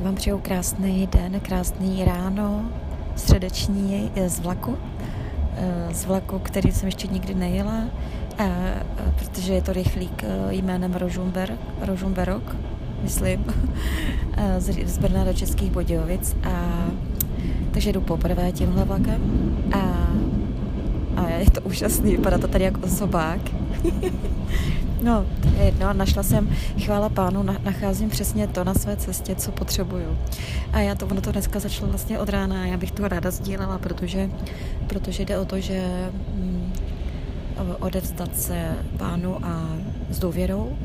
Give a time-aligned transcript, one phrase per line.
[0.00, 2.70] tak vám přeju krásný den, krásný ráno,
[3.16, 4.78] středeční z vlaku,
[5.56, 7.84] eh, z vlaku, který jsem ještě nikdy nejela,
[9.18, 12.56] protože je to rychlík eh, jménem Rožumber, Rožumberok,
[13.02, 13.44] myslím,
[14.84, 16.36] z Brna do Českých Budějovic.
[16.44, 16.88] A,
[17.70, 19.20] takže jdu poprvé tímhle vlakem
[19.72, 20.08] a,
[21.16, 23.40] a je to úžasný, vypadá to tady jako osobák.
[25.02, 25.92] No, to je jedno.
[25.92, 26.48] Našla jsem,
[26.84, 30.18] chvála pánu, nacházím přesně to na své cestě, co potřebuju.
[30.72, 33.78] A já to, ono to dneska začalo vlastně od rána, já bych to ráda sdílela,
[33.78, 34.30] protože,
[34.86, 36.72] protože jde o to, že mm,
[37.80, 39.76] odevzdat se pánu a
[40.10, 40.76] s důvěrou,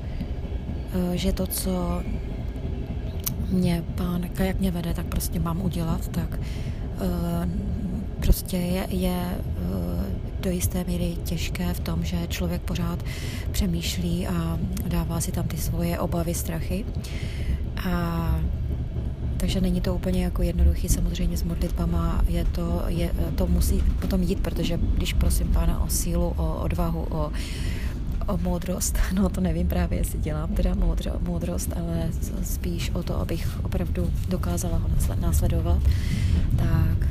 [1.14, 2.02] e, že to, co
[3.50, 7.50] mě pán, jak mě vede, tak prostě mám udělat, tak e,
[8.20, 9.38] prostě je, je
[10.46, 13.06] do jisté míry těžké v tom, že člověk pořád
[13.52, 16.86] přemýšlí a dává si tam ty svoje obavy, strachy.
[17.90, 18.40] A
[19.38, 24.24] takže není to úplně jako jednoduchý, samozřejmě s modlitbama je to, je, to musí potom
[24.24, 27.32] jít, protože když prosím Pána o sílu, o odvahu, o,
[28.28, 32.10] o moudrost, no to nevím právě, jestli dělám teda moudro, moudrost, ale
[32.44, 34.90] spíš o to, abych opravdu dokázala ho
[35.20, 35.82] následovat,
[36.58, 37.05] tak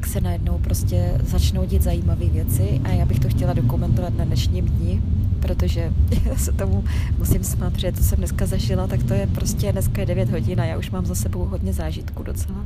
[0.00, 4.24] tak se najednou prostě začnou dít zajímavé věci a já bych to chtěla dokumentovat na
[4.24, 5.02] dnešním dni,
[5.40, 5.92] protože
[6.24, 6.84] já se tomu
[7.18, 10.60] musím smát, protože to jsem dneska zažila, tak to je prostě dneska je 9 hodin
[10.60, 12.64] a já už mám za sebou hodně zážitku docela.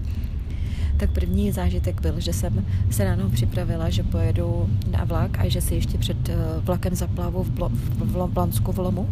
[0.97, 5.61] Tak první zážitek byl, že jsem se ráno připravila, že pojedu na vlak a že
[5.61, 9.09] si ještě před eh, vlakem zaplavu v, Blo- v Blansku v Lomu.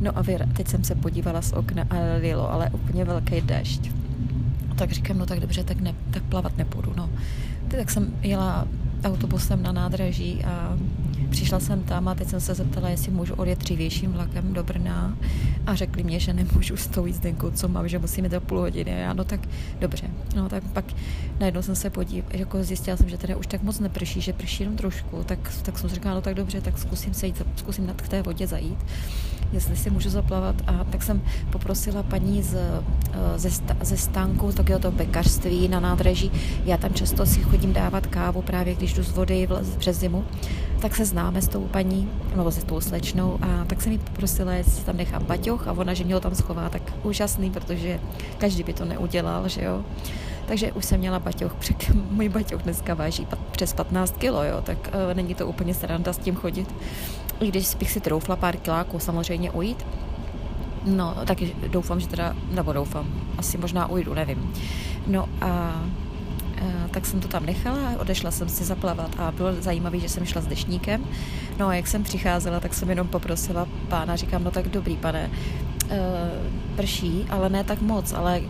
[0.00, 3.90] No a teď jsem se podívala z okna a lilo, ale úplně velký dešť
[4.76, 6.92] tak říkám, no tak dobře, tak, ne, tak plavat nepůjdu.
[6.96, 7.10] No.
[7.68, 8.68] Tak jsem jela
[9.04, 10.78] autobusem na nádraží a
[11.30, 15.16] přišla jsem tam a teď jsem se zeptala, jestli můžu odjet dřívějším vlakem do Brna
[15.66, 18.58] a řekli mě, že nemůžu s tou jízdenkou, co mám, že musím jít do půl
[18.58, 18.90] hodiny.
[18.90, 19.40] Já, no tak
[19.80, 20.06] dobře.
[20.36, 20.84] No tak pak
[21.40, 24.62] najednou jsem se podívala, jako zjistila jsem, že tady už tak moc neprší, že prší
[24.62, 28.02] jenom trošku, tak, tak jsem říkala, no tak dobře, tak zkusím se jít, zkusím nad
[28.02, 28.78] k té vodě zajít
[29.52, 30.62] jestli si můžu zaplavat.
[30.66, 33.50] A tak jsem poprosila paní z, eh, ze,
[33.82, 36.32] ze stánku, takového toho pekařství na nádraží.
[36.64, 40.24] Já tam často si chodím dávat kávu právě, když jdu z vody přes zimu.
[40.80, 43.98] Tak se známe s tou paní, nebo se s tou slečnou a tak jsem mi
[43.98, 48.00] poprosila, jestli tam nechám baťoch a ona, že mě ho tam schová, tak úžasný, protože
[48.38, 49.84] každý by to neudělal, že jo.
[50.46, 51.52] Takže už jsem měla baťoch,
[52.10, 56.18] můj baťoch dneska váží přes 15 kilo, jo, tak uh, není to úplně sranda s
[56.18, 56.74] tím chodit.
[57.40, 59.86] I když bych si troufla pár kiláků samozřejmě ujít,
[60.86, 61.38] no, tak
[61.68, 63.06] doufám, že teda, nebo doufám,
[63.38, 64.52] asi možná ujdu, nevím.
[65.06, 65.82] No a
[66.90, 70.40] tak jsem to tam nechala odešla jsem si zaplavat a bylo zajímavé, že jsem šla
[70.40, 71.04] s dešníkem.
[71.58, 75.30] No a jak jsem přicházela, tak jsem jenom poprosila pána, říkám, no tak dobrý pane,
[75.90, 76.00] e,
[76.76, 78.40] prší, ale ne tak moc, ale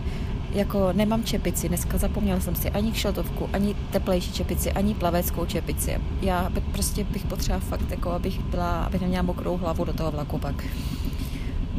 [0.51, 5.97] jako nemám čepici, dneska zapomněla jsem si ani kšeltovku, ani teplejší čepici, ani plaveckou čepici.
[6.21, 10.37] Já prostě bych potřeba fakt, jako abych byla, abych neměla mokrou hlavu do toho vlaku
[10.37, 10.63] pak.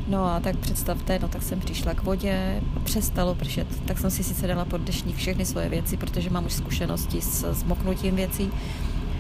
[0.09, 4.25] No a tak představte, no tak jsem přišla k vodě, přestalo pršet, tak jsem si
[4.25, 8.51] sice dala pod dešník všechny svoje věci, protože mám už zkušenosti s zmoknutím věcí.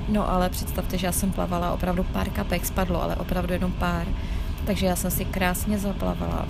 [0.09, 4.07] No ale představte, že já jsem plavala opravdu pár kapek, spadlo, ale opravdu jenom pár.
[4.67, 6.47] Takže já jsem si krásně zaplavala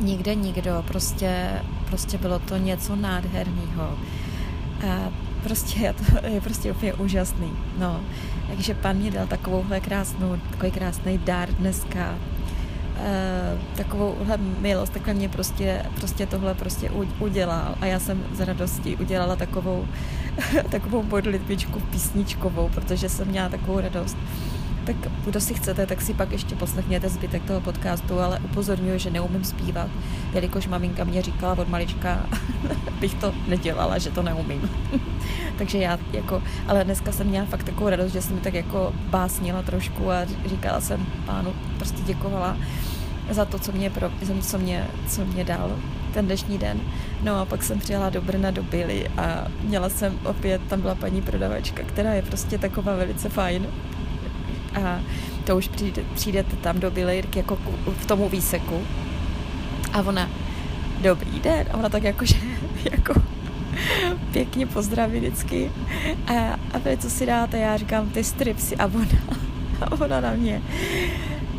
[0.00, 3.98] nikde nikdo, prostě, prostě bylo to něco nádherného.
[4.88, 5.08] A
[5.42, 7.52] prostě je to je prostě úplně úžasný.
[7.78, 8.00] No,
[8.48, 12.14] takže pan mě dal takovouhle krásnou, takový krásný dár dneska.
[13.04, 17.74] E, takovouhle milost, takhle mě prostě, prostě tohle prostě udělal.
[17.80, 19.88] A já jsem z radosti udělala takovou,
[20.70, 24.16] takovou modlitbičku písničkovou, protože jsem měla takovou radost
[24.84, 29.10] tak kdo si chcete, tak si pak ještě poslechněte zbytek toho podcastu, ale upozorňuji, že
[29.10, 29.88] neumím zpívat,
[30.34, 32.26] jelikož maminka mě říkala od malička,
[33.00, 34.70] bych to nedělala, že to neumím.
[35.58, 39.62] Takže já jako, ale dneska jsem měla fakt takovou radost, že jsem tak jako básnila
[39.62, 42.56] trošku a říkala jsem pánu, prostě děkovala
[43.30, 44.10] za to, co mě, pro,
[44.40, 45.76] co mě, co mě dal
[46.14, 46.80] ten dnešní den.
[47.22, 50.94] No a pak jsem přijela do Brna do Billy a měla jsem opět, tam byla
[50.94, 53.66] paní prodavačka, která je prostě taková velice fajn
[54.74, 55.00] a
[55.44, 57.58] to už přijde, přijdete tam do Bilirk jako
[57.98, 58.82] v tomu výseku.
[59.92, 60.30] A ona
[61.00, 61.66] dobrý den.
[61.72, 62.34] A ona tak jakože
[62.92, 63.14] jako
[64.32, 65.70] pěkně pozdraví vždycky.
[66.26, 66.32] A,
[66.72, 68.76] a co si dáte, já říkám ty stripsy.
[68.76, 69.06] A ona,
[69.80, 70.62] a ona na mě.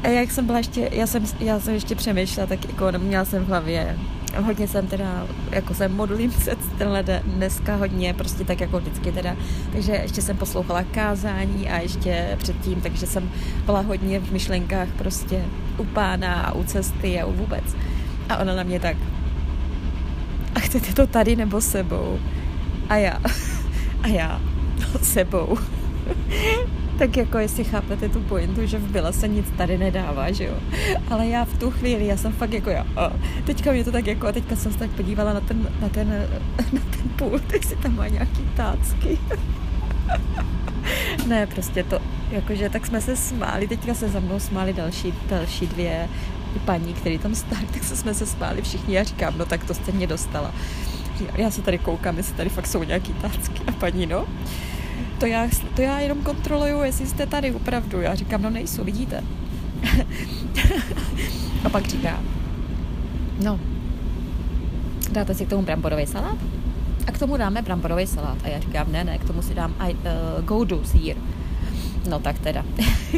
[0.04, 3.44] A jak jsem byla ještě, já jsem, já jsem ještě přemýšlela, tak jako měla jsem
[3.46, 3.98] v hlavě
[4.40, 9.36] hodně jsem teda, jako jsem modlím se tenhle dneska hodně, prostě tak jako vždycky teda,
[9.72, 13.32] takže ještě jsem poslouchala kázání a ještě předtím, takže jsem
[13.66, 15.46] byla hodně v myšlenkách prostě
[15.78, 17.64] u pána a u cesty a u vůbec.
[18.30, 18.98] A ona na mě tak,
[20.56, 22.20] a chcete to tady nebo sebou?
[22.90, 23.20] A já,
[24.04, 24.42] a já,
[24.80, 25.58] no sebou.
[27.02, 30.54] Tak jako jestli chápete tu pointu, že v Byla se nic tady nedává, že jo.
[31.10, 33.12] Ale já v tu chvíli, já jsem fakt jako já, a
[33.46, 36.30] teďka mě to tak jako, a teďka jsem se tak podívala na ten, na ten,
[36.74, 39.18] na ten pult, jestli tam má nějaký tácky.
[41.28, 42.00] ne, prostě to,
[42.32, 46.10] jakože tak jsme se smáli, teďka se za mnou smáli další, další dvě
[46.66, 48.96] paní, které tam stály, tak se jsme se smáli všichni.
[48.96, 50.54] Já říkám, no tak to jste mě dostala.
[51.36, 54.28] Já se tady koukám, jestli tady fakt jsou nějaký tácky a paní, no.
[55.22, 58.02] To já, to já jenom kontroluju, jestli jste tady opravdu.
[58.02, 59.24] Já říkám, no nejsou, vidíte.
[61.66, 62.20] a pak říká,
[63.44, 63.60] no,
[65.12, 66.38] dáte si k tomu bramborový salát?
[67.08, 68.38] A k tomu dáme bramborový salát.
[68.44, 71.16] A já říkám, ne, ne, k tomu si dám uh, goudu, sír.
[72.10, 72.66] No tak teda.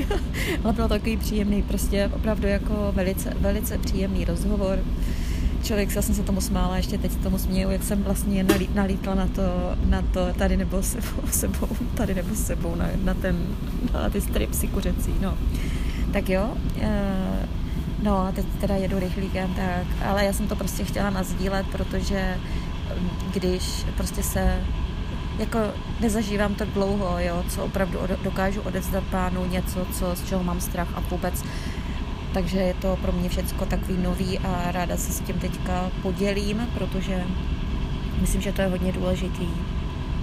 [0.63, 4.79] Ale bylo takový příjemný, prostě opravdu jako velice, velice příjemný rozhovor.
[5.63, 9.15] Člověk, já jsem se tomu smála, ještě teď tomu směju, jak jsem vlastně nalí, nalítla
[9.15, 13.37] na to, na to tady nebo sebou, sebou tady nebo sebou, na, na, ten,
[13.93, 15.37] na ty stripsy kuřecí, no.
[16.13, 17.47] Tak jo, e,
[18.03, 22.37] no a teď teda jedu rychlíkem, tak, ale já jsem to prostě chtěla nazdílet, protože
[23.33, 24.61] když prostě se
[25.39, 25.59] jako
[25.99, 30.87] nezažívám to dlouho, jo, co opravdu dokážu odevzdat pánu něco, co, z čeho mám strach
[30.95, 31.43] a vůbec.
[32.33, 36.67] Takže je to pro mě všechno takový nový a ráda se s tím teďka podělím,
[36.73, 37.23] protože
[38.21, 39.47] myslím, že to je hodně důležitý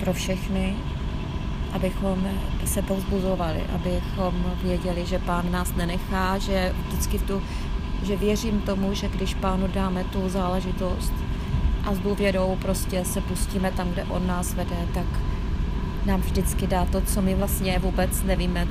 [0.01, 0.75] pro všechny,
[1.73, 2.29] abychom
[2.65, 7.43] se povzbuzovali, abychom věděli, že pán nás nenechá, že vždycky v tu,
[8.03, 11.13] že věřím tomu, že když pánu dáme tu záležitost,
[11.85, 15.07] a s důvěrou prostě se pustíme tam, kde on nás vede, tak
[16.07, 18.69] nám vždycky dá to, co my vlastně vůbec nevíme,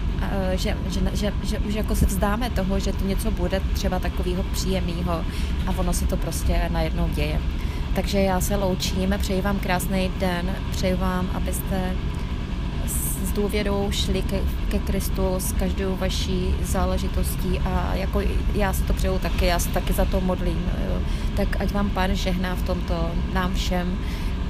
[0.54, 4.44] že, že, že, že už jako se vzdáme toho, že to něco bude třeba takového
[4.44, 5.12] příjemného
[5.68, 7.42] a ono se to prostě najednou děje.
[7.96, 11.96] Takže já se loučím, přeji vám krásný den, přeji vám, abyste
[13.24, 14.40] s důvěrou šli ke,
[14.70, 18.22] ke Kristu s každou vaší záležitostí a jako
[18.56, 20.66] já se to přeju taky, já se taky za to modlím.
[21.36, 23.98] Tak ať vám Pán žehná v tomto nám všem,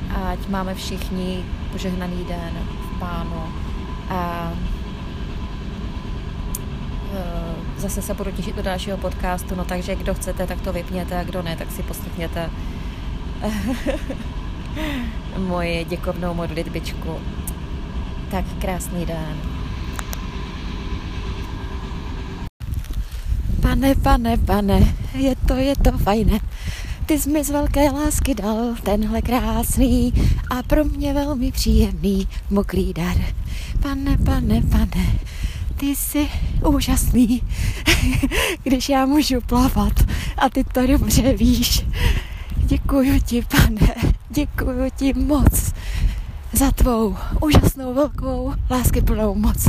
[0.10, 3.44] ať máme všichni požehnaný den v Pánu
[4.10, 4.54] a
[7.14, 11.20] e, zase se budu těšit do dalšího podcastu, no takže kdo chcete, tak to vypněte
[11.20, 12.50] a kdo ne, tak si poslechněte
[15.38, 17.20] moje děkovnou modlitbičku.
[18.32, 19.38] Tak krásný den.
[23.62, 26.40] Pane, pane, pane, je to, je to fajné.
[27.10, 30.14] Ty jsi mi z velké lásky dal tenhle krásný
[30.50, 33.18] a pro mě velmi příjemný mokrý dar.
[33.82, 35.20] Pane, pane, pane,
[35.76, 36.30] ty jsi
[36.68, 37.42] úžasný,
[38.64, 39.94] když já můžu plavat
[40.38, 41.86] a ty to dobře víš.
[42.58, 43.96] Děkuju ti, pane,
[44.30, 45.74] děkuju ti moc
[46.54, 49.68] za tvou úžasnou velkou láskyplnou moc.